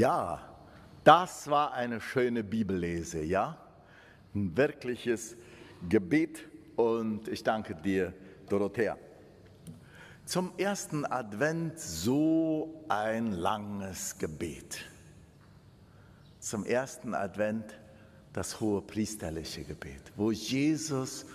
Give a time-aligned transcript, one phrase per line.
[0.00, 0.40] Ja,
[1.04, 3.58] das war eine schöne Bibellese, ja?
[4.34, 5.36] Ein wirkliches
[5.90, 8.14] Gebet und ich danke dir,
[8.48, 8.96] Dorothea.
[10.24, 14.86] Zum ersten Advent so ein langes Gebet.
[16.38, 17.78] Zum ersten Advent
[18.32, 21.26] das hohe priesterliche Gebet, wo Jesus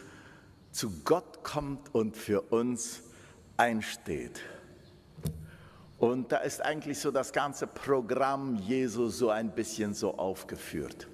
[0.71, 3.03] zu Gott kommt und für uns
[3.57, 4.41] einsteht.
[6.05, 11.07] Und da ist eigentlich so das ganze Programm Jesu so ein bisschen so aufgeführt.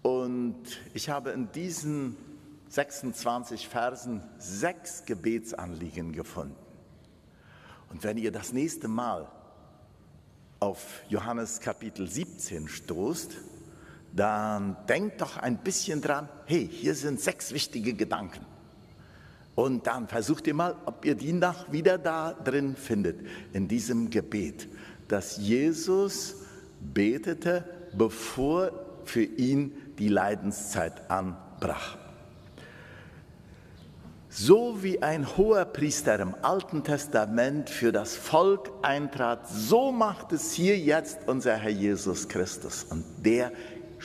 [0.00, 0.62] Und
[0.94, 2.16] ich habe in diesen
[2.70, 6.56] 26 Versen sechs Gebetsanliegen gefunden.
[7.90, 9.30] Und wenn ihr das nächste Mal
[10.58, 13.36] auf Johannes Kapitel 17 stoßt,
[14.14, 18.46] dann denkt doch ein bisschen dran, hey, hier sind sechs wichtige Gedanken.
[19.60, 23.20] Und dann versucht ihr mal, ob ihr die nach wieder da drin findet,
[23.52, 24.66] in diesem Gebet,
[25.06, 26.36] dass Jesus
[26.80, 28.72] betete, bevor
[29.04, 31.98] für ihn die Leidenszeit anbrach.
[34.30, 40.54] So wie ein hoher Priester im Alten Testament für das Volk eintrat, so macht es
[40.54, 42.84] hier jetzt unser Herr Jesus Christus.
[42.84, 43.52] Und der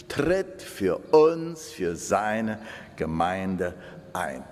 [0.10, 2.60] tritt für uns, für seine
[2.98, 3.74] Gemeinde
[4.12, 4.44] ein.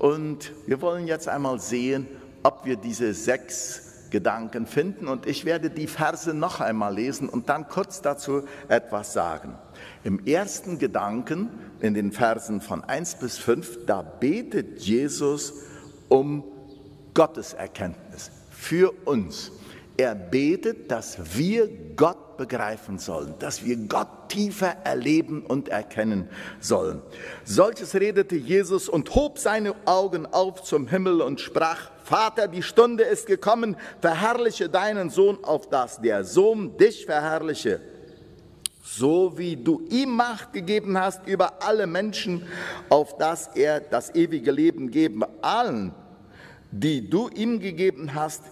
[0.00, 2.08] Und wir wollen jetzt einmal sehen,
[2.42, 5.08] ob wir diese sechs Gedanken finden.
[5.08, 9.58] Und ich werde die Verse noch einmal lesen und dann kurz dazu etwas sagen.
[10.02, 15.52] Im ersten Gedanken, in den Versen von 1 bis 5, da betet Jesus
[16.08, 16.44] um
[17.12, 19.52] Gottes Erkenntnis für uns.
[19.98, 27.02] Er betet, dass wir Gott begreifen sollen, dass wir Gott tiefer erleben und erkennen sollen.
[27.44, 33.04] Solches redete Jesus und hob seine Augen auf zum Himmel und sprach, Vater, die Stunde
[33.04, 37.82] ist gekommen, verherrliche deinen Sohn, auf dass der Sohn dich verherrliche
[38.82, 42.42] so wie du ihm Macht gegeben hast über alle Menschen,
[42.88, 45.94] auf dass er das ewige Leben geben allen,
[46.72, 48.42] die du ihm gegeben hast.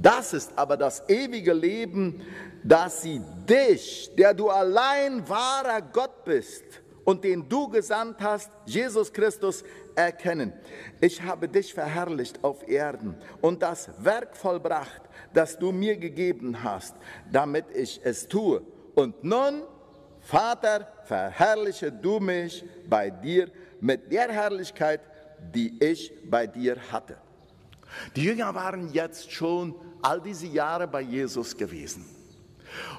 [0.00, 2.20] Das ist aber das ewige Leben,
[2.62, 6.64] dass sie dich, der du allein wahrer Gott bist
[7.04, 10.52] und den du gesandt hast, Jesus Christus, erkennen.
[11.00, 16.94] Ich habe dich verherrlicht auf Erden und das Werk vollbracht, das du mir gegeben hast,
[17.30, 18.62] damit ich es tue.
[18.94, 19.62] Und nun,
[20.20, 23.50] Vater, verherrliche du mich bei dir
[23.80, 25.00] mit der Herrlichkeit,
[25.54, 27.16] die ich bei dir hatte.
[28.14, 32.19] Die Jünger waren jetzt schon all diese Jahre bei Jesus gewesen.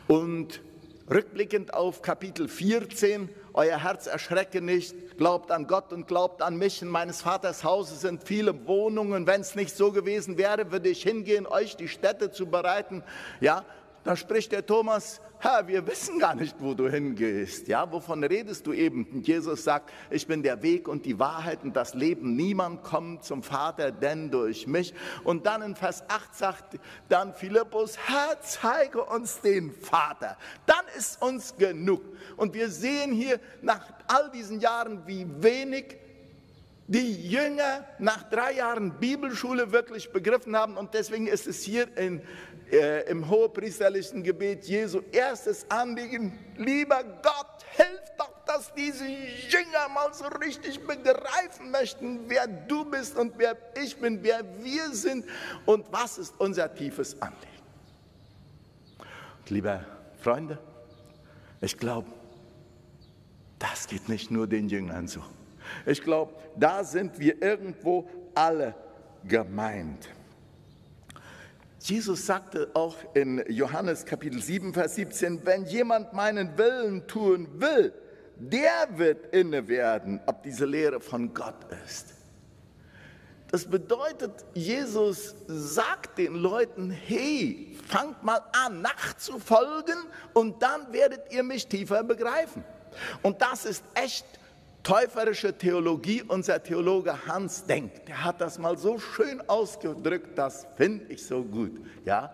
[0.07, 0.61] Und
[1.09, 6.81] rückblickend auf Kapitel 14, euer Herz erschrecke nicht, glaubt an Gott und glaubt an mich.
[6.81, 9.27] In meines Vaters Hause sind viele Wohnungen.
[9.27, 13.03] Wenn es nicht so gewesen wäre, würde ich hingehen, euch die Städte zu bereiten.
[13.41, 13.65] Ja,
[14.03, 17.67] dann spricht der Thomas, Herr, wir wissen gar nicht, wo du hingehst.
[17.67, 19.05] Ja, wovon redest du eben?
[19.11, 22.35] Und Jesus sagt, ich bin der Weg und die Wahrheit und das Leben.
[22.35, 24.93] Niemand kommt zum Vater, denn durch mich.
[25.23, 26.79] Und dann in Vers 8 sagt
[27.09, 30.37] dann Philippus, Herr, zeige uns den Vater.
[30.67, 32.03] Dann ist uns genug.
[32.37, 35.97] Und wir sehen hier nach all diesen Jahren, wie wenig
[36.91, 40.75] die Jünger nach drei Jahren Bibelschule wirklich begriffen haben.
[40.75, 42.21] Und deswegen ist es hier in
[42.71, 50.13] äh, im hohepriesterlichen Gebet Jesu erstes Anliegen, lieber Gott, hilf doch, dass diese Jünger mal
[50.13, 55.25] so richtig begreifen möchten, wer du bist und wer ich bin, wer wir sind
[55.65, 57.47] und was ist unser tiefes Anliegen.
[59.39, 59.85] Und liebe
[60.21, 60.57] Freunde,
[61.59, 62.07] ich glaube,
[63.59, 65.21] das geht nicht nur den Jüngern so.
[65.85, 68.73] Ich glaube, da sind wir irgendwo alle
[69.23, 70.09] gemeint.
[71.81, 77.91] Jesus sagte auch in Johannes Kapitel 7, Vers 17, wenn jemand meinen Willen tun will,
[78.37, 81.55] der wird inne werden, ob diese Lehre von Gott
[81.85, 82.13] ist.
[83.49, 89.97] Das bedeutet, Jesus sagt den Leuten, hey, fangt mal an nachzufolgen
[90.33, 92.63] und dann werdet ihr mich tiefer begreifen.
[93.23, 94.25] Und das ist echt
[94.83, 101.05] Täuferische Theologie, unser Theologe Hans Denk, der hat das mal so schön ausgedrückt, das finde
[101.13, 101.79] ich so gut.
[102.03, 102.33] Ja?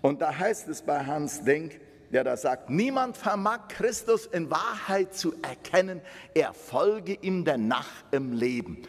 [0.00, 1.80] Und da heißt es bei Hans Denk,
[2.12, 6.00] der da sagt, niemand vermag Christus in Wahrheit zu erkennen,
[6.34, 8.82] er folge ihm danach im Leben.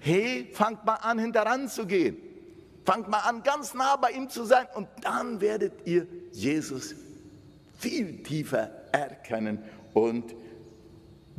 [0.00, 2.16] Hey, fangt mal an, hinteran zu gehen.
[2.86, 6.94] Fangt mal an, ganz nah bei ihm zu sein und dann werdet ihr Jesus
[7.78, 9.62] viel tiefer erkennen
[9.92, 10.34] und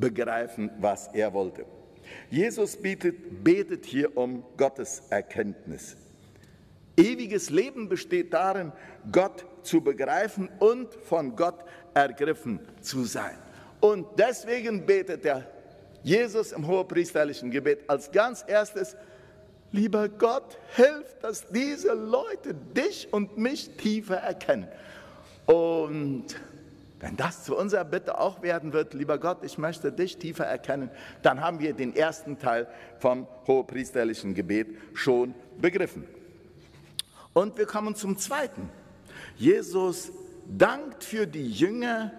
[0.04, 1.66] begreifen, was er wollte.
[2.30, 5.96] Jesus betet, betet hier um Gottes Erkenntnis.
[6.98, 8.72] Ewiges Leben besteht darin,
[9.12, 11.64] Gott zu begreifen und von Gott
[11.94, 13.38] ergriffen zu sein.
[13.80, 15.48] Und deswegen betet der
[16.04, 18.98] Jesus im hohepriesterlichen Gebet als ganz erstes,
[19.72, 24.68] lieber Gott, hilf, dass diese Leute dich und mich tiefer erkennen.
[25.46, 26.26] Und
[27.04, 30.90] wenn das zu unserer Bitte auch werden wird, lieber Gott, ich möchte dich tiefer erkennen,
[31.22, 32.66] dann haben wir den ersten Teil
[32.98, 36.08] vom hohepriesterlichen Gebet schon begriffen.
[37.34, 38.70] Und wir kommen zum zweiten.
[39.36, 40.14] Jesus
[40.48, 42.14] dankt für die Jünger,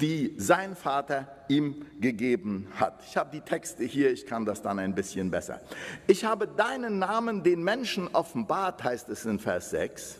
[0.00, 3.02] die sein Vater ihm gegeben hat.
[3.06, 5.60] Ich habe die Texte hier, ich kann das dann ein bisschen besser.
[6.06, 10.16] Ich habe deinen Namen den Menschen offenbart, heißt es in Vers 6,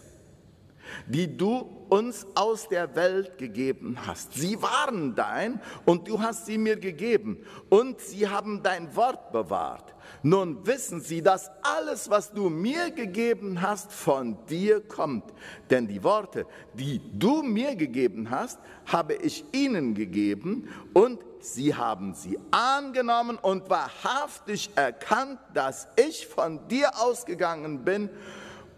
[1.06, 4.34] die du uns aus der Welt gegeben hast.
[4.34, 7.38] Sie waren dein und du hast sie mir gegeben
[7.68, 9.94] und sie haben dein Wort bewahrt.
[10.22, 15.32] Nun wissen sie, dass alles, was du mir gegeben hast, von dir kommt.
[15.70, 22.14] Denn die Worte, die du mir gegeben hast, habe ich ihnen gegeben und sie haben
[22.14, 28.10] sie angenommen und wahrhaftig erkannt, dass ich von dir ausgegangen bin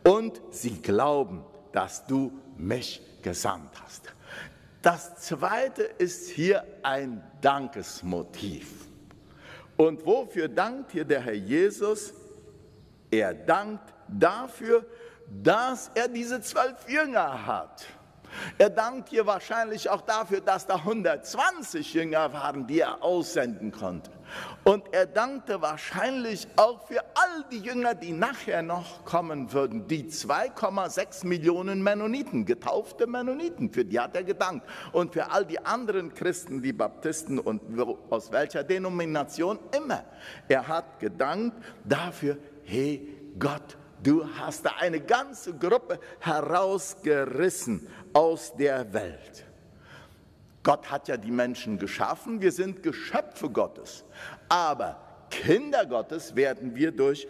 [0.05, 1.45] und sie glauben,
[1.79, 4.13] dass du mich gesandt hast.
[4.83, 8.89] Das zweite ist hier ein Dankesmotiv.
[9.77, 12.13] Und wofür dankt hier der Herr Jesus?
[13.13, 14.85] Er dankt dafür,
[15.29, 17.87] dass er diese zwölf Jünger hat.
[18.59, 24.11] Er dankt hier wahrscheinlich auch dafür, dass da 120 Jünger waren, die er aussenden konnte.
[24.65, 30.05] Und er dankte wahrscheinlich auch für all die Jünger, die nachher noch kommen würden, die
[30.05, 34.67] 2,6 Millionen Mennoniten, getaufte Mennoniten, für die hat er gedankt.
[34.93, 37.63] Und für all die anderen Christen, die Baptisten und
[38.11, 40.05] aus welcher Denomination immer.
[40.49, 43.07] Er hat gedankt dafür, hey
[43.39, 49.48] Gott, du hast da eine ganze Gruppe herausgerissen aus der Welt.
[50.63, 54.05] Gott hat ja die Menschen geschaffen, wir sind Geschöpfe Gottes.
[54.49, 55.01] Aber
[55.31, 57.27] Kinder Gottes werden wir durch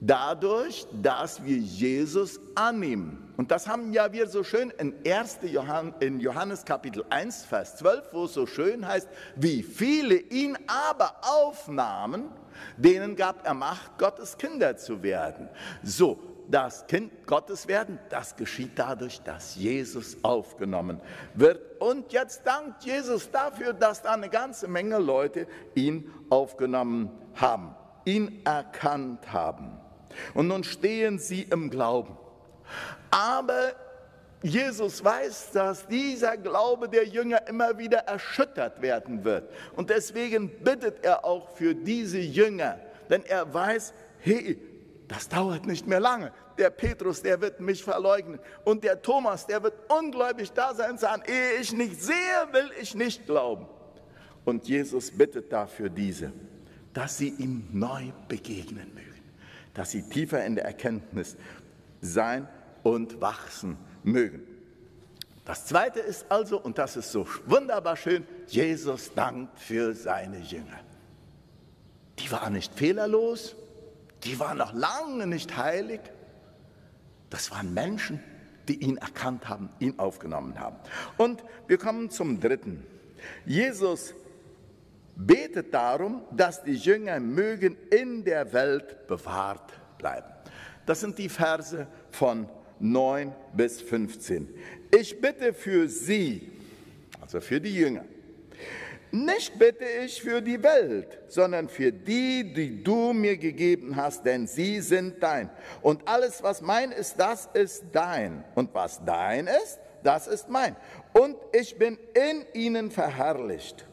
[0.00, 3.32] dadurch, dass wir Jesus annehmen.
[3.36, 5.38] Und das haben ja wir so schön in 1.
[5.42, 10.56] Johannes, in Johannes Kapitel 1, Vers 12, wo es so schön heißt, wie viele ihn
[10.66, 12.24] aber aufnahmen,
[12.76, 15.48] denen gab er Macht, Gottes Kinder zu werden.
[15.82, 16.18] So,
[16.50, 21.00] das Kind Gottes werden, das geschieht dadurch, dass Jesus aufgenommen
[21.34, 21.80] wird.
[21.80, 27.74] Und jetzt dankt Jesus dafür, dass da eine ganze Menge Leute ihn aufgenommen haben,
[28.04, 29.78] ihn erkannt haben.
[30.34, 32.16] Und nun stehen sie im Glauben.
[33.10, 33.72] Aber
[34.42, 39.50] Jesus weiß, dass dieser Glaube der Jünger immer wieder erschüttert werden wird.
[39.76, 42.78] Und deswegen bittet er auch für diese Jünger,
[43.10, 44.60] denn er weiß, hey,
[45.08, 46.32] das dauert nicht mehr lange.
[46.58, 48.38] Der Petrus, der wird mich verleugnen.
[48.64, 52.14] Und der Thomas, der wird ungläubig da sein und sagen, ehe ich nicht sehe,
[52.52, 53.66] will ich nicht glauben.
[54.44, 56.32] Und Jesus bittet dafür diese,
[56.92, 59.22] dass sie ihm neu begegnen mögen,
[59.72, 61.36] dass sie tiefer in der Erkenntnis
[62.02, 62.46] sein
[62.82, 64.42] und wachsen mögen.
[65.44, 70.80] Das zweite ist also, und das ist so wunderbar schön, Jesus dankt für seine Jünger.
[72.18, 73.56] Die waren nicht fehlerlos,
[74.24, 76.00] die waren noch lange nicht heilig.
[77.30, 78.22] Das waren Menschen,
[78.68, 80.76] die ihn erkannt haben, ihn aufgenommen haben.
[81.16, 82.84] Und wir kommen zum dritten.
[83.44, 84.14] Jesus
[85.16, 90.28] betet darum, dass die Jünger mögen in der Welt bewahrt bleiben.
[90.86, 92.48] Das sind die Verse von
[92.78, 94.48] 9 bis 15.
[94.96, 96.50] Ich bitte für sie,
[97.20, 98.04] also für die Jünger,
[99.10, 104.46] nicht bitte ich für die Welt, sondern für die, die du mir gegeben hast, denn
[104.46, 105.50] sie sind dein.
[105.82, 108.44] Und alles, was mein ist, das ist dein.
[108.54, 110.76] Und was dein ist, das ist mein.
[111.12, 113.86] Und ich bin in ihnen verherrlicht.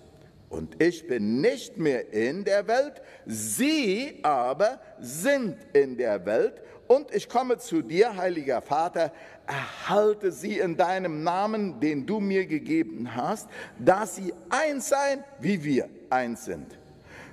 [0.50, 6.62] Und ich bin nicht mehr in der Welt, sie aber sind in der Welt.
[6.88, 9.12] Und ich komme zu dir, heiliger Vater,
[9.48, 13.48] erhalte sie in deinem Namen, den du mir gegeben hast,
[13.80, 16.78] dass sie eins seien, wie wir eins sind.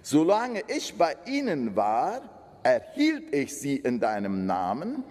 [0.03, 2.23] Solange ich bei ihnen war,
[2.63, 5.05] erhielt ich sie in deinem Namen,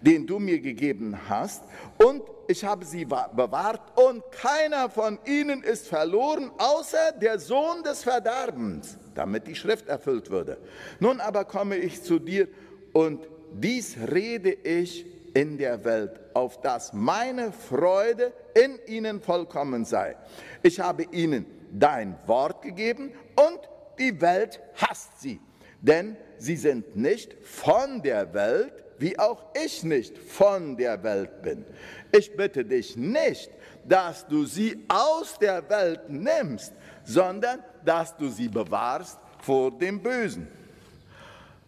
[0.00, 1.64] den du mir gegeben hast,
[1.98, 8.02] und ich habe sie bewahrt, und keiner von ihnen ist verloren, außer der Sohn des
[8.02, 10.58] Verderbens, damit die Schrift erfüllt würde.
[11.00, 12.48] Nun aber komme ich zu dir,
[12.92, 20.16] und dies rede ich in der Welt, auf dass meine Freude in ihnen vollkommen sei.
[20.62, 23.60] Ich habe ihnen dein Wort gegeben und
[23.98, 25.40] die Welt hasst sie,
[25.80, 31.64] denn sie sind nicht von der Welt, wie auch ich nicht von der Welt bin.
[32.12, 33.50] Ich bitte dich nicht,
[33.84, 36.72] dass du sie aus der Welt nimmst,
[37.04, 40.48] sondern dass du sie bewahrst vor dem Bösen.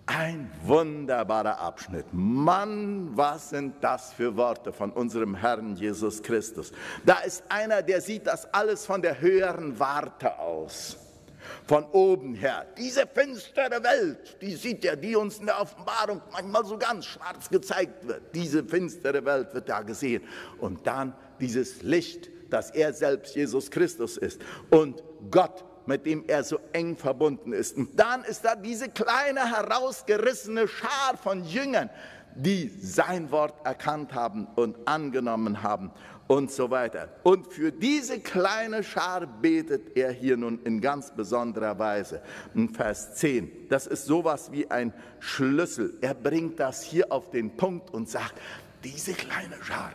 [0.08, 2.06] Ein wunderbarer Abschnitt.
[2.12, 6.72] Mann, was sind das für Worte von unserem Herrn Jesus Christus.
[7.04, 10.96] Da ist einer, der sieht das alles von der höheren Warte aus.
[11.66, 12.64] Von oben her.
[12.78, 17.50] Diese finstere Welt, die sieht ja, die uns in der Offenbarung manchmal so ganz schwarz
[17.50, 18.34] gezeigt wird.
[18.34, 20.22] Diese finstere Welt wird da gesehen.
[20.58, 24.40] Und dann dieses Licht, dass er selbst Jesus Christus ist.
[24.70, 27.76] Und Gott mit dem er so eng verbunden ist.
[27.76, 31.88] Und dann ist da diese kleine herausgerissene Schar von Jüngern,
[32.34, 35.90] die sein Wort erkannt haben und angenommen haben
[36.26, 37.08] und so weiter.
[37.22, 42.20] Und für diese kleine Schar betet er hier nun in ganz besonderer Weise.
[42.54, 45.94] In Vers 10, das ist sowas wie ein Schlüssel.
[46.02, 48.34] Er bringt das hier auf den Punkt und sagt,
[48.84, 49.92] diese kleine Schar,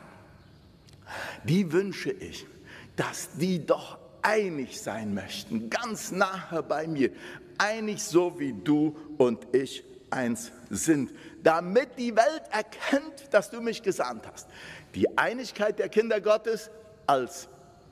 [1.44, 2.48] die wünsche ich,
[2.96, 7.12] dass die doch einig sein möchten, ganz nahe bei mir,
[7.58, 11.12] einig so wie du und ich eins sind,
[11.44, 14.48] damit die Welt erkennt, dass du mich gesandt hast.
[14.96, 16.70] Die Einigkeit der Kinder Gottes
[17.08, 17.50] als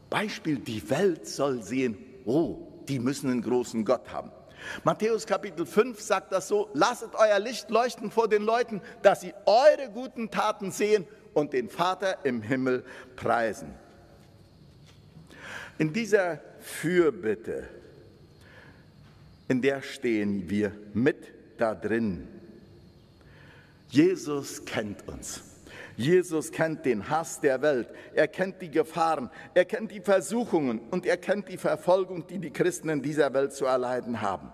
[0.10, 4.32] Beispiel, die Welt soll sehen, oh, die müssen einen großen Gott haben.
[4.84, 9.34] Matthäus Kapitel 5 sagt das so, lasset euer Licht leuchten vor den Leuten, dass sie
[9.46, 12.84] eure guten Taten sehen und den Vater im Himmel
[13.16, 13.74] preisen.
[15.82, 17.68] In dieser Fürbitte,
[19.48, 22.28] in der stehen wir mit da drin.
[23.90, 25.42] Jesus kennt uns.
[25.98, 31.08] Jesus kennt den Hass der Welt, er kennt die Gefahren, er kennt die Versuchungen und
[31.08, 34.52] er kennt die Verfolgung, die die Christen in dieser Welt zu erleiden haben.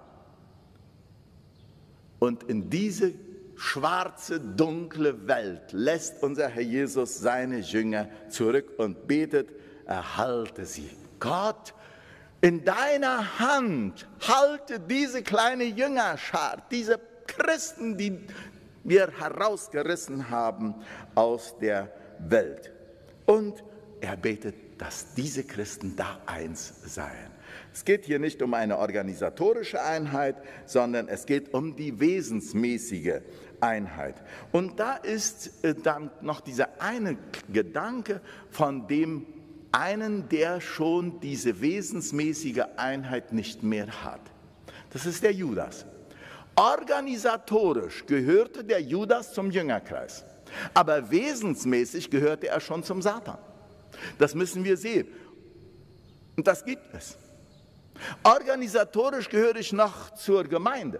[2.19, 3.12] Und in diese
[3.57, 9.50] schwarze, dunkle Welt lässt unser Herr Jesus seine Jünger zurück und betet,
[9.86, 11.74] erhalte sie Gott,
[12.41, 18.19] in deiner Hand halte diese kleine Jüngerschar, diese Christen, die
[18.83, 20.75] wir herausgerissen haben
[21.15, 22.71] aus der Welt.
[23.25, 23.63] Und
[24.00, 27.31] er betet, dass diese Christen da eins seien.
[27.74, 33.21] Es geht hier nicht um eine organisatorische Einheit, sondern es geht um die wesensmäßige
[33.59, 34.15] Einheit.
[34.51, 37.17] Und da ist äh, dann noch dieser eine
[37.51, 38.21] Gedanke,
[38.51, 39.25] von dem
[39.77, 44.22] einen, der schon diese wesensmäßige Einheit nicht mehr hat.
[44.91, 45.86] Das ist der Judas.
[46.55, 50.25] Organisatorisch gehörte der Judas zum Jüngerkreis,
[50.74, 53.38] aber wesensmäßig gehörte er schon zum Satan.
[54.17, 55.07] Das müssen wir sehen.
[56.36, 57.15] Und das gibt es.
[58.24, 61.00] Organisatorisch gehöre ich noch zur Gemeinde,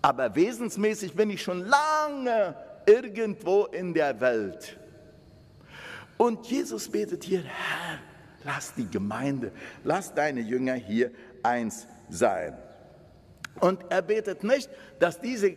[0.00, 2.54] aber wesensmäßig bin ich schon lange
[2.86, 4.78] irgendwo in der Welt.
[6.18, 8.00] Und Jesus betet hier, Herr,
[8.44, 9.52] lass die Gemeinde,
[9.84, 11.10] lass deine Jünger hier
[11.42, 12.58] eins sein.
[13.60, 15.56] Und er betet nicht, dass diese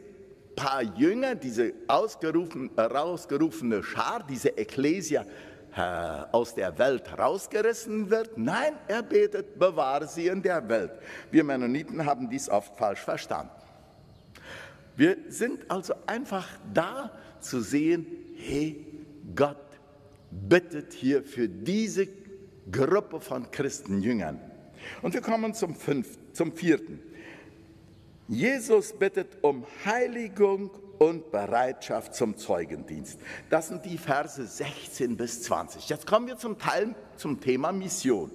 [0.55, 5.25] paar Jünger, diese ausgerufen, herausgerufene Schar, diese Ekklesia
[5.75, 5.81] äh,
[6.31, 8.37] aus der Welt rausgerissen wird.
[8.37, 10.91] Nein, er betet, bewahre sie in der Welt.
[11.31, 13.51] Wir Mennoniten haben dies oft falsch verstanden.
[14.95, 18.85] Wir sind also einfach da zu sehen, hey,
[19.33, 19.70] Gott
[20.31, 22.07] bittet hier für diese
[22.71, 24.39] Gruppe von Christenjüngern.
[25.01, 26.99] Und wir kommen zum, fünf, zum vierten.
[28.27, 33.19] Jesus bittet um Heiligung und Bereitschaft zum Zeugendienst.
[33.49, 35.89] Das sind die Verse 16 bis 20.
[35.89, 38.31] Jetzt kommen wir zum Teil zum Thema Mission.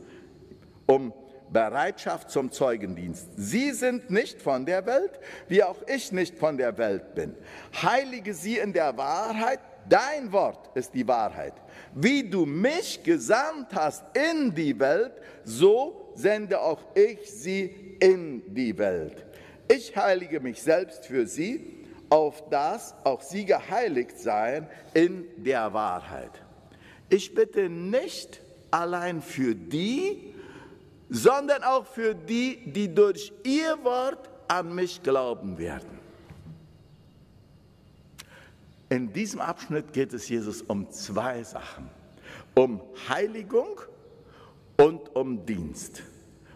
[0.87, 1.13] Um
[1.51, 3.29] Bereitschaft zum Zeugendienst.
[3.37, 5.13] Sie sind nicht von der Welt,
[5.49, 7.35] wie auch ich nicht von der Welt bin.
[7.83, 11.55] Heilige sie in der Wahrheit, dein Wort ist die Wahrheit.
[11.95, 15.13] Wie du mich gesandt hast in die Welt,
[15.45, 19.25] so sende auch ich sie in die Welt.
[19.69, 26.31] Ich heilige mich selbst für sie, auf dass auch sie geheiligt seien in der Wahrheit.
[27.09, 28.41] Ich bitte nicht
[28.71, 30.35] allein für die,
[31.09, 35.96] sondern auch für die, die durch ihr Wort an mich glauben werden.
[38.89, 41.91] In diesem Abschnitt geht es Jesus um zwei Sachen.
[42.55, 43.81] Um Heiligung
[44.77, 46.03] und um Dienst.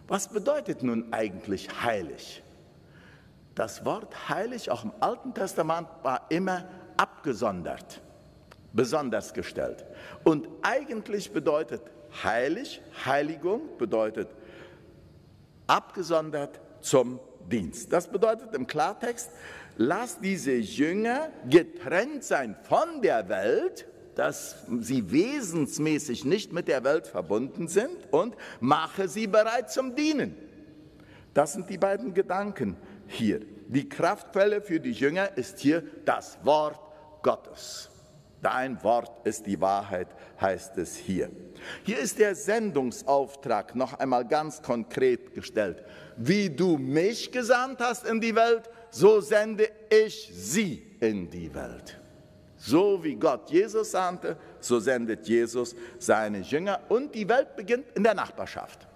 [0.07, 2.43] Was bedeutet nun eigentlich heilig?
[3.55, 8.01] Das Wort heilig auch im Alten Testament war immer abgesondert,
[8.71, 9.85] besonders gestellt.
[10.23, 11.81] Und eigentlich bedeutet
[12.23, 14.29] heilig, Heiligung bedeutet
[15.67, 17.19] abgesondert zum
[17.51, 17.93] Dienst.
[17.93, 19.29] Das bedeutet im Klartext,
[19.77, 27.07] lass diese Jünger getrennt sein von der Welt, dass sie wesensmäßig nicht mit der Welt
[27.07, 30.35] verbunden sind und mache sie bereit zum Dienen.
[31.33, 32.75] Das sind die beiden Gedanken
[33.07, 33.41] hier.
[33.67, 36.79] Die Kraftquelle für die Jünger ist hier das Wort
[37.21, 37.90] Gottes.
[38.41, 40.07] Dein Wort ist die Wahrheit,
[40.39, 41.29] heißt es hier.
[41.83, 45.83] Hier ist der Sendungsauftrag noch einmal ganz konkret gestellt.
[46.17, 51.99] Wie du mich gesandt hast in die Welt, so sende ich sie in die Welt.
[52.57, 58.03] So wie Gott Jesus sandte, so sendet Jesus seine Jünger und die Welt beginnt in
[58.03, 58.87] der Nachbarschaft.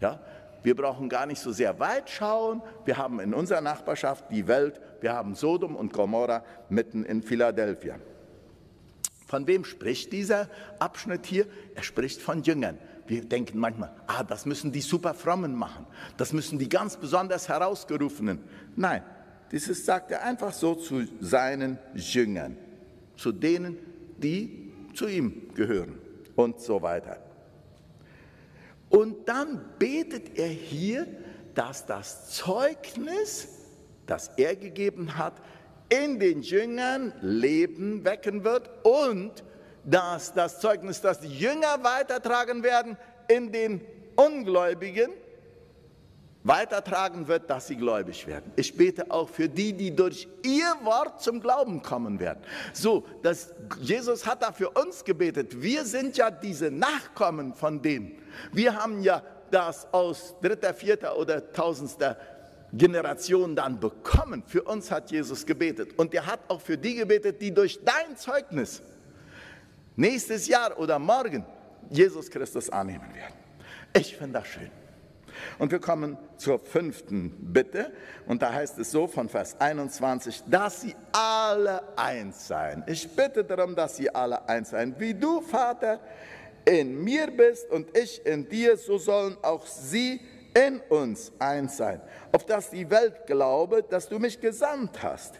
[0.00, 0.20] Ja,
[0.62, 2.62] wir brauchen gar nicht so sehr weit schauen.
[2.84, 4.80] Wir haben in unserer Nachbarschaft die Welt.
[5.00, 7.98] Wir haben Sodom und Gomorra mitten in Philadelphia.
[9.26, 11.46] Von wem spricht dieser Abschnitt hier?
[11.74, 12.78] Er spricht von Jüngern.
[13.08, 15.86] Wir denken manchmal, ah, das müssen die super frommen machen.
[16.16, 18.40] Das müssen die ganz besonders herausgerufenen.
[18.76, 19.02] Nein,
[19.50, 22.56] dieses sagt er einfach so zu seinen Jüngern,
[23.16, 23.78] zu denen,
[24.16, 25.98] die zu ihm gehören
[26.36, 27.18] und so weiter.
[28.88, 31.06] Und dann betet er hier,
[31.54, 33.48] dass das Zeugnis,
[34.06, 35.34] das er gegeben hat,
[35.88, 39.44] in den Jüngern Leben wecken wird und
[39.84, 42.96] dass das Zeugnis, das die Jünger weitertragen werden,
[43.28, 43.80] in den
[44.16, 45.10] Ungläubigen
[46.46, 48.52] weitertragen wird, dass sie gläubig werden.
[48.54, 52.38] Ich bete auch für die, die durch ihr Wort zum Glauben kommen werden.
[52.72, 55.60] So, dass Jesus hat da für uns gebetet.
[55.60, 58.18] Wir sind ja diese Nachkommen von denen.
[58.52, 62.16] Wir haben ja das aus dritter, vierter oder tausendster
[62.72, 64.42] Generation dann bekommen.
[64.46, 65.98] Für uns hat Jesus gebetet.
[65.98, 68.82] Und er hat auch für die gebetet, die durch dein Zeugnis
[69.94, 71.44] nächstes Jahr oder morgen
[71.90, 73.34] Jesus Christus annehmen werden.
[73.94, 74.70] Ich finde das schön.
[75.58, 77.92] Und wir kommen zur fünften Bitte.
[78.26, 82.84] Und da heißt es so von Vers 21, dass sie alle eins seien.
[82.86, 84.94] Ich bitte darum, dass sie alle eins seien.
[84.98, 86.00] Wie du, Vater,
[86.64, 90.20] in mir bist und ich in dir, so sollen auch sie
[90.56, 92.00] in uns eins sein,
[92.32, 95.34] auf dass die Welt glaube, dass du mich gesandt hast.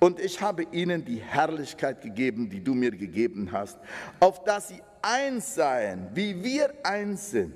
[0.00, 3.78] Und ich habe ihnen die Herrlichkeit gegeben, die du mir gegeben hast,
[4.18, 7.54] auf dass sie eins seien, wie wir eins sind.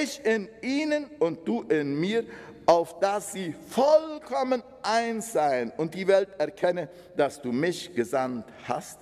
[0.00, 2.24] Ich in ihnen und du in mir,
[2.66, 9.00] auf dass sie vollkommen eins seien und die Welt erkenne, dass du mich gesandt hast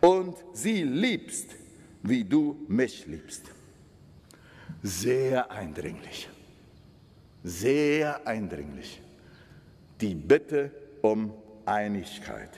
[0.00, 1.50] und sie liebst,
[2.02, 3.44] wie du mich liebst.
[4.82, 6.31] Sehr eindringlich
[7.42, 9.00] sehr eindringlich.
[10.00, 10.70] Die Bitte
[11.02, 11.32] um
[11.64, 12.50] Einigkeit.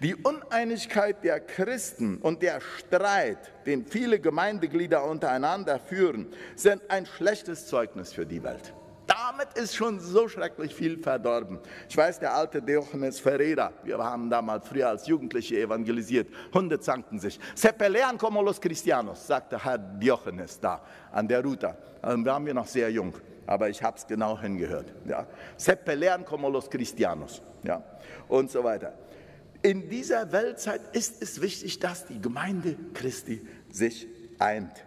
[0.00, 6.26] Die Uneinigkeit der Christen und der Streit, den viele Gemeindeglieder untereinander führen,
[6.56, 8.72] sind ein schlechtes Zeugnis für die Welt.
[9.06, 11.58] Damit ist schon so schrecklich viel verdorben.
[11.88, 17.18] Ich weiß, der alte Diogenes Ferreira, wir haben damals früher als Jugendliche evangelisiert, Hunde zanken
[17.18, 17.40] sich.
[17.54, 21.76] Se pelean como los cristianos, sagte Herr Diogenes da an der Ruta.
[22.02, 23.14] Da waren wir noch sehr jung
[23.48, 24.92] aber ich habe es genau hingehört.
[25.06, 25.26] Ja.
[25.56, 27.82] Seppe lernen como los cristianos ja.
[28.28, 28.92] und so weiter.
[29.62, 34.06] In dieser Weltzeit ist es wichtig, dass die Gemeinde Christi sich
[34.38, 34.84] eint.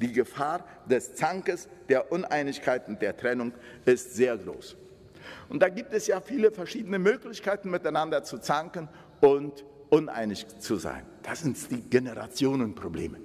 [0.00, 3.52] Die Gefahr des Zankes, der Uneinigkeit und der Trennung
[3.84, 4.76] ist sehr groß.
[5.48, 8.88] Und da gibt es ja viele verschiedene Möglichkeiten, miteinander zu zanken
[9.20, 11.06] und uneinig zu sein.
[11.22, 13.18] Das sind die Generationenprobleme,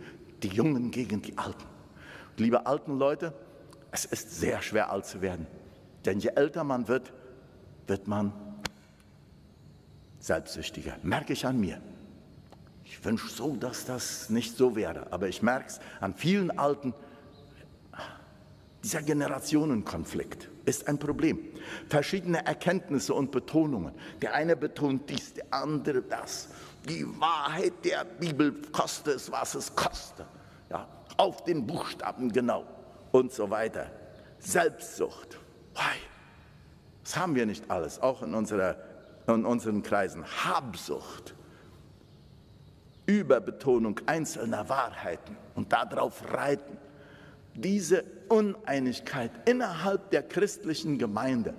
[0.43, 1.65] die Jungen gegen die Alten.
[2.37, 3.33] Liebe alten Leute,
[3.95, 5.47] es ist sehr schwer alt zu werden.
[6.03, 7.13] Denn je älter man wird,
[7.87, 8.33] wird man
[10.19, 10.97] selbstsüchtiger.
[11.01, 11.79] Merke ich an mir.
[12.83, 15.13] Ich wünsche so, dass das nicht so wäre.
[15.13, 16.93] Aber ich merke es an vielen Alten.
[18.83, 21.39] Dieser Generationenkonflikt ist ein Problem.
[21.87, 23.93] Verschiedene Erkenntnisse und Betonungen.
[24.21, 26.49] Der eine betont dies, der andere das.
[26.89, 30.25] Die Wahrheit der Bibel koste es, was es koste.
[30.69, 32.74] Ja, auf den Buchstaben genau
[33.15, 33.89] und so weiter.
[34.39, 35.39] Selbstsucht.
[37.03, 38.77] Das haben wir nicht alles, auch in, unserer,
[39.27, 40.25] in unseren Kreisen.
[40.25, 41.33] Habsucht.
[43.05, 46.77] Überbetonung einzelner Wahrheiten und darauf reiten.
[47.53, 51.53] Diese Uneinigkeit innerhalb der christlichen Gemeinde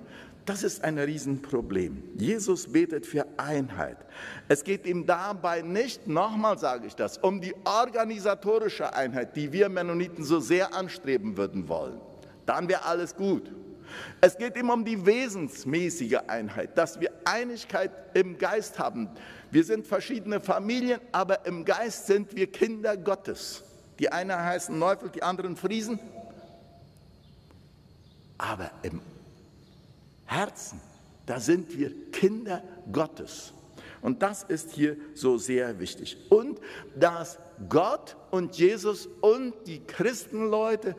[0.46, 2.02] das ist ein Riesenproblem.
[2.16, 3.98] Jesus betet für Einheit.
[4.48, 9.68] Es geht ihm dabei nicht, nochmal sage ich das, um die organisatorische Einheit, die wir
[9.68, 12.00] Mennoniten so sehr anstreben würden wollen.
[12.46, 13.52] Dann wäre alles gut.
[14.20, 19.08] Es geht ihm um die wesensmäßige Einheit, dass wir Einigkeit im Geist haben.
[19.50, 23.64] Wir sind verschiedene Familien, aber im Geist sind wir Kinder Gottes.
[23.98, 25.98] Die einen heißen Neufeld, die anderen Friesen.
[28.38, 29.00] Aber im
[30.26, 30.80] Herzen.
[31.24, 32.62] Da sind wir Kinder
[32.92, 33.52] Gottes.
[34.02, 36.16] Und das ist hier so sehr wichtig.
[36.30, 36.60] Und
[36.94, 40.94] dass Gott und Jesus und die Christenleute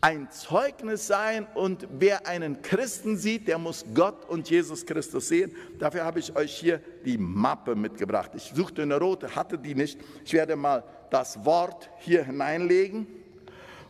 [0.00, 5.54] ein Zeugnis sein und wer einen Christen sieht, der muss Gott und Jesus Christus sehen.
[5.78, 8.30] Dafür habe ich euch hier die Mappe mitgebracht.
[8.34, 10.00] Ich suchte eine rote, hatte die nicht.
[10.24, 13.06] Ich werde mal das Wort hier hineinlegen.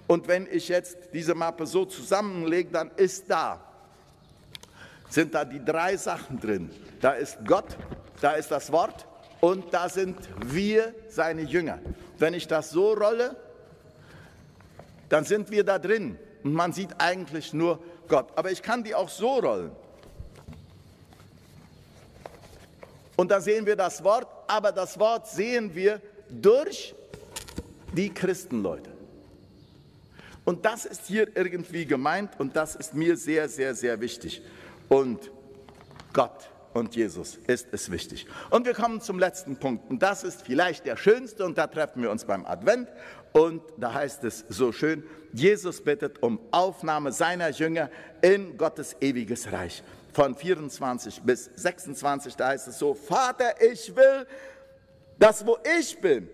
[0.08, 3.69] Und wenn ich jetzt diese Mappe so zusammenlege, dann ist da,
[5.10, 6.70] sind da die drei Sachen drin.
[7.00, 7.76] Da ist Gott,
[8.20, 9.06] da ist das Wort
[9.40, 11.78] und da sind wir, seine Jünger.
[12.18, 13.36] Wenn ich das so rolle,
[15.08, 18.28] dann sind wir da drin und man sieht eigentlich nur Gott.
[18.36, 19.72] Aber ich kann die auch so rollen.
[23.16, 26.94] Und da sehen wir das Wort, aber das Wort sehen wir durch
[27.92, 28.90] die Christenleute.
[30.44, 34.42] Und das ist hier irgendwie gemeint und das ist mir sehr, sehr, sehr wichtig.
[34.90, 35.30] Und
[36.12, 38.26] Gott und Jesus ist es wichtig.
[38.50, 39.88] Und wir kommen zum letzten Punkt.
[39.88, 42.88] Und das ist vielleicht der schönste und da treffen wir uns beim Advent.
[43.32, 47.88] Und da heißt es so schön, Jesus bittet um Aufnahme seiner Jünger
[48.20, 49.84] in Gottes ewiges Reich.
[50.12, 54.26] Von 24 bis 26, da heißt es so, Vater, ich will,
[55.20, 56.28] dass wo ich bin,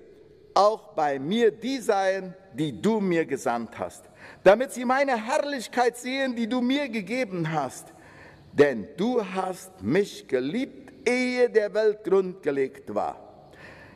[0.55, 4.05] auch bei mir die seien, die du mir gesandt hast,
[4.43, 7.93] damit sie meine Herrlichkeit sehen, die du mir gegeben hast
[8.59, 13.23] denn du hast mich geliebt, ehe der Welt grundgelegt war.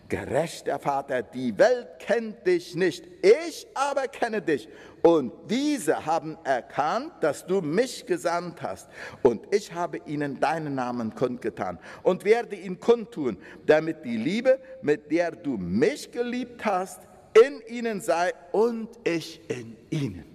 [0.08, 4.68] Gerechter Vater, die Welt kennt dich nicht, ich aber kenne dich.
[5.02, 8.88] Und diese haben erkannt, dass du mich gesandt hast.
[9.22, 15.12] Und ich habe ihnen deinen Namen kundgetan und werde ihn kundtun, damit die Liebe, mit
[15.12, 17.00] der du mich geliebt hast,
[17.40, 20.29] in ihnen sei und ich in ihnen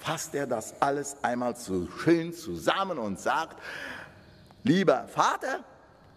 [0.00, 3.58] fasst er das alles einmal so schön zusammen und sagt,
[4.64, 5.60] lieber Vater,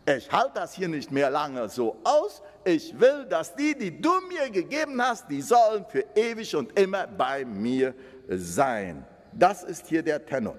[0.05, 2.41] ich halte das hier nicht mehr lange so aus.
[2.65, 7.07] Ich will, dass die, die du mir gegeben hast, die sollen für ewig und immer
[7.07, 7.93] bei mir
[8.27, 9.05] sein.
[9.31, 10.55] Das ist hier der Tenor.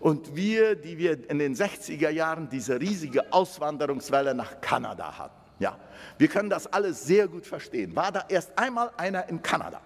[0.00, 5.78] Und wir, die wir in den 60er Jahren diese riesige Auswanderungswelle nach Kanada hatten, ja,
[6.18, 7.94] wir können das alles sehr gut verstehen.
[7.94, 9.80] War da erst einmal einer in Kanada?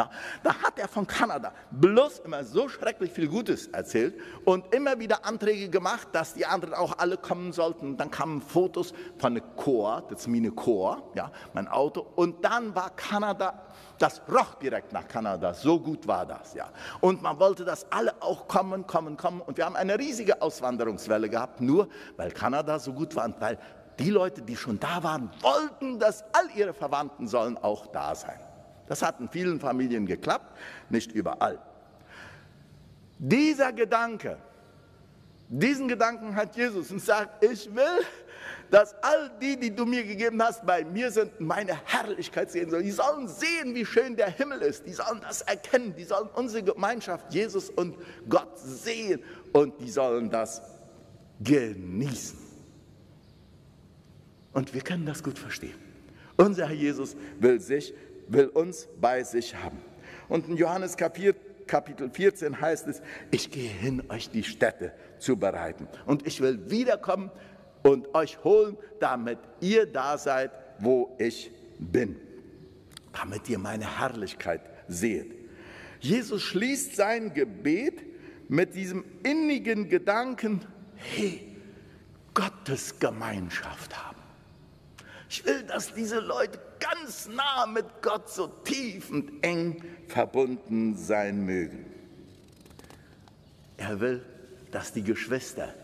[0.00, 0.08] Ja,
[0.42, 5.26] da hat er von Kanada bloß immer so schrecklich viel Gutes erzählt und immer wieder
[5.26, 7.98] Anträge gemacht, dass die anderen auch alle kommen sollten.
[7.98, 12.06] Dann kamen Fotos von der Chor, das ist meine Chor, ja, mein Auto.
[12.16, 13.66] Und dann war Kanada,
[13.98, 16.54] das roch direkt nach Kanada, so gut war das.
[16.54, 16.70] Ja.
[17.02, 19.42] Und man wollte, dass alle auch kommen, kommen, kommen.
[19.42, 23.58] Und wir haben eine riesige Auswanderungswelle gehabt, nur weil Kanada so gut war und weil
[23.98, 28.40] die Leute, die schon da waren, wollten, dass all ihre Verwandten sollen auch da sein.
[28.90, 31.60] Das hat in vielen Familien geklappt, nicht überall.
[33.20, 34.36] Dieser Gedanke,
[35.48, 38.04] diesen Gedanken hat Jesus und sagt, ich will,
[38.68, 42.82] dass all die, die du mir gegeben hast, bei mir sind, meine Herrlichkeit sehen sollen.
[42.82, 44.84] Die sollen sehen, wie schön der Himmel ist.
[44.84, 45.94] Die sollen das erkennen.
[45.96, 47.96] Die sollen unsere Gemeinschaft, Jesus und
[48.28, 49.22] Gott sehen.
[49.52, 50.62] Und die sollen das
[51.38, 52.36] genießen.
[54.52, 55.78] Und wir können das gut verstehen.
[56.36, 57.94] Unser Herr Jesus will sich
[58.32, 59.78] will uns bei sich haben.
[60.28, 61.34] Und in Johannes Kapitel
[62.10, 65.88] 14 heißt es, ich gehe hin, euch die Städte zu bereiten.
[66.06, 67.30] Und ich will wiederkommen
[67.82, 72.16] und euch holen, damit ihr da seid, wo ich bin.
[73.12, 75.34] Damit ihr meine Herrlichkeit seht.
[76.00, 78.02] Jesus schließt sein Gebet
[78.48, 80.60] mit diesem innigen Gedanken,
[80.96, 81.46] hey,
[82.34, 84.18] Gottes Gemeinschaft haben.
[85.28, 91.44] Ich will, dass diese Leute ganz nah mit Gott so tief und eng verbunden sein
[91.44, 91.86] mögen.
[93.76, 94.24] Er will,
[94.70, 95.74] dass die Geschwister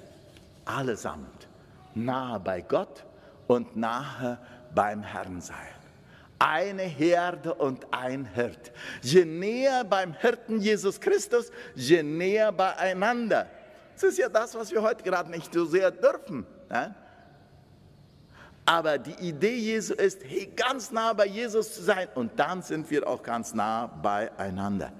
[0.65, 1.49] allesamt
[1.95, 3.05] nahe bei Gott
[3.47, 4.39] und nahe
[4.75, 5.59] beim Herrn seien.
[6.39, 8.73] Eine Herde und ein Hirt.
[9.01, 13.49] Je näher beim Hirten Jesus Christus, je näher beieinander.
[13.95, 16.47] Das ist ja das, was wir heute gerade nicht so sehr dürfen.
[16.69, 16.95] Ne?
[18.69, 22.91] Aber die Idee Jesu ist, hey, ganz nah bei Jesus zu sein und dann sind
[22.91, 24.93] wir auch ganz nah beieinander.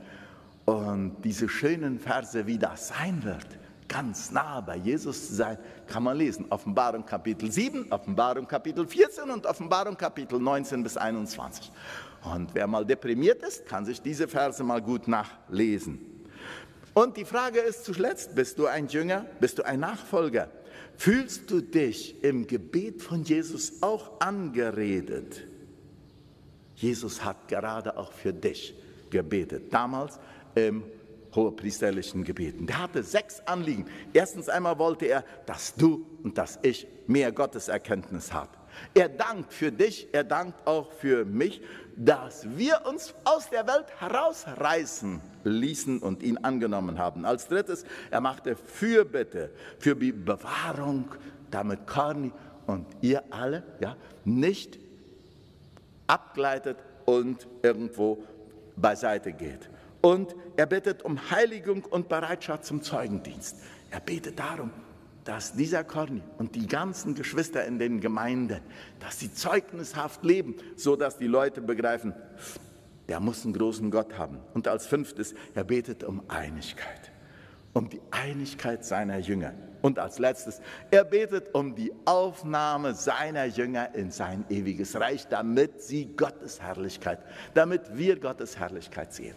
[0.65, 3.47] Und diese schönen Verse, wie das sein wird,
[3.89, 6.47] ganz nah bei Jesus zu sein, kann man lesen.
[6.51, 11.73] Offenbarung Kapitel 7, Offenbarung Kapitel 14 und Offenbarung Kapitel 19 bis 21.
[12.23, 15.99] Und wer mal deprimiert ist, kann sich diese Verse mal gut nachlesen.
[16.95, 20.49] Und die Frage ist zuletzt, bist du ein Jünger, bist du ein Nachfolger?
[20.99, 25.47] Fühlst du dich im Gebet von Jesus auch angeredet?
[26.75, 28.75] Jesus hat gerade auch für dich
[29.11, 29.73] gebetet.
[29.73, 30.19] Damals
[30.55, 30.83] im
[31.35, 32.67] hohepriesterlichen Gebeten.
[32.67, 33.87] Der hatte sechs Anliegen.
[34.13, 38.56] Erstens einmal wollte er, dass du und dass ich mehr Gotteserkenntnis haben.
[38.95, 41.61] Er dankt für dich, er dankt auch für mich,
[41.97, 47.25] dass wir uns aus der Welt herausreißen ließen und ihn angenommen haben.
[47.25, 51.15] Als drittes, er machte Fürbitte für die Bewahrung,
[51.51, 52.33] damit Corny
[52.67, 54.79] und ihr alle ja, nicht
[56.07, 58.25] abgleitet und irgendwo
[58.77, 59.71] beiseite geht.
[60.01, 63.57] Und er bittet um Heiligung und Bereitschaft zum Zeugendienst.
[63.91, 64.71] Er betet darum,
[65.27, 68.61] dass dieser Corny und die ganzen Geschwister in den Gemeinden,
[69.01, 72.15] dass sie zeugnishaft leben, so dass die Leute begreifen,
[73.09, 74.39] der muss einen großen Gott haben.
[74.55, 77.11] Und als fünftes, er betet um Einigkeit,
[77.73, 79.53] um die Einigkeit seiner Jünger.
[79.83, 80.61] Und als letztes,
[80.93, 87.19] er betet um die Aufnahme seiner Jünger in sein ewiges Reich, damit sie Gottes Herrlichkeit,
[87.53, 89.35] damit wir Gottes Herrlichkeit sehen.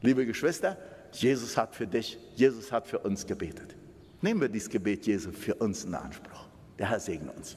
[0.00, 0.78] Liebe Geschwister,
[1.12, 3.77] Jesus hat für dich, Jesus hat für uns gebetet.
[4.20, 6.48] Nehmen wir dieses Gebet Jesu für uns in Anspruch.
[6.78, 7.56] Der Herr segne uns.